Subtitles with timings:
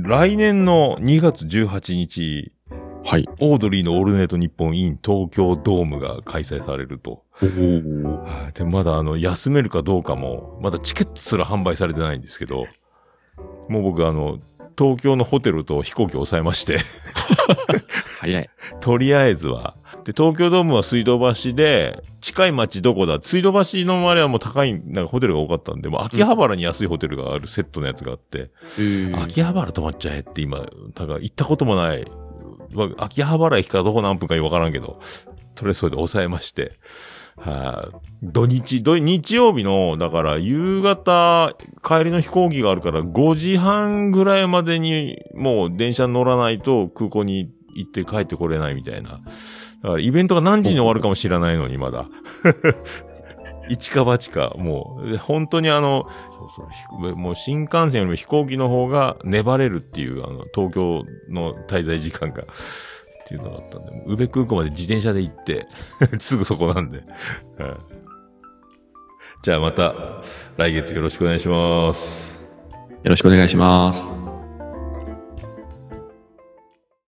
[0.00, 2.52] 来年の2月18日、
[3.04, 3.28] はい。
[3.40, 7.24] オードリーのオールネット日本 in 東京ドームが開催されると。
[8.54, 12.64] で、まだあの、休めるかどうかも、まだチケットすら販売されてないんですけど、
[13.68, 14.38] もう僕あの、
[14.78, 16.78] 東京のホテルと飛行機を抑えまして、
[18.22, 18.50] 早い。
[18.80, 19.74] とりあえずは。
[20.04, 23.18] で、東京ドームは水道橋で、近い街どこだ？
[23.20, 28.52] 水道橋の周りはもう高い、なんかホテルが多かったんで、もう秋葉原に安いホテルがあるセットのやつがあって、
[29.24, 32.06] 秋葉原泊まっちゃえって今、なんか行ったこともない、
[32.72, 35.00] まあ秋葉原駅からどこ何分かわからんけど、
[35.56, 36.78] とりあえずそれで抑えまして、
[37.36, 49.10] はい、土日、土日曜日の、だから夕方、帰りの飛行機があるから5時半ぐらいまでにもう電車に乗らないと空港に行って帰ってこれないみたいな。
[49.10, 49.22] だか
[49.96, 52.06] らイベントが何時に終わるかも知らないのにまだ。
[53.68, 56.08] 一か八か、もう、本当にあの、
[56.56, 56.68] そう
[57.00, 62.46] そうもう新幹線よりも飛行機の方が粘れるっていう、あの、東京の滞在時間が、っ
[63.26, 65.68] ていうのがあったんで、宇部空港まで自転車で行って、
[66.18, 67.04] すぐそこなんで。
[69.42, 69.94] じゃあまた、
[70.56, 72.42] 来月よろしくお願いします。
[73.02, 74.21] よろしくお願いします。